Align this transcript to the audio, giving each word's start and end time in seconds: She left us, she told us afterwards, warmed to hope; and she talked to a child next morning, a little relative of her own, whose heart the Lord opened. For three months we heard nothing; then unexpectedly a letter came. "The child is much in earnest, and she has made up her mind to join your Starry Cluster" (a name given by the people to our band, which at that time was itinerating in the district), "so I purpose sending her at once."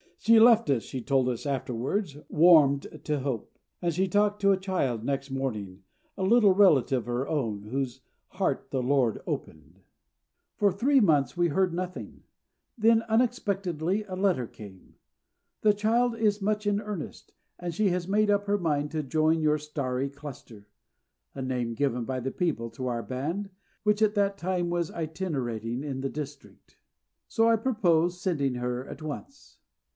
She 0.17 0.39
left 0.39 0.69
us, 0.69 0.83
she 0.83 1.01
told 1.01 1.29
us 1.29 1.47
afterwards, 1.47 2.15
warmed 2.27 3.01
to 3.05 3.19
hope; 3.19 3.57
and 3.83 3.91
she 3.93 4.07
talked 4.07 4.39
to 4.41 4.51
a 4.51 4.57
child 4.57 5.03
next 5.03 5.29
morning, 5.31 5.83
a 6.17 6.23
little 6.23 6.53
relative 6.53 7.03
of 7.03 7.05
her 7.07 7.27
own, 7.27 7.63
whose 7.63 8.01
heart 8.29 8.67
the 8.69 8.83
Lord 8.83 9.21
opened. 9.25 9.79
For 10.57 10.71
three 10.71 10.99
months 10.99 11.37
we 11.37 11.47
heard 11.49 11.73
nothing; 11.73 12.21
then 12.77 13.01
unexpectedly 13.03 14.03
a 14.03 14.15
letter 14.15 14.45
came. 14.45 14.95
"The 15.61 15.73
child 15.73 16.15
is 16.15 16.41
much 16.41 16.65
in 16.67 16.81
earnest, 16.81 17.33
and 17.59 17.73
she 17.73 17.89
has 17.89 18.07
made 18.07 18.29
up 18.31 18.45
her 18.45 18.59
mind 18.59 18.91
to 18.91 19.03
join 19.03 19.39
your 19.41 19.57
Starry 19.59 20.09
Cluster" 20.09 20.67
(a 21.35 21.41
name 21.43 21.73
given 21.73 22.05
by 22.05 22.19
the 22.19 22.31
people 22.31 22.69
to 22.71 22.87
our 22.87 23.03
band, 23.03 23.49
which 23.83 24.01
at 24.03 24.15
that 24.15 24.37
time 24.37 24.69
was 24.71 24.91
itinerating 24.91 25.83
in 25.83 26.01
the 26.01 26.09
district), 26.09 26.77
"so 27.27 27.47
I 27.49 27.55
purpose 27.55 28.19
sending 28.19 28.55
her 28.55 28.87
at 28.87 29.01
once." 29.03 29.57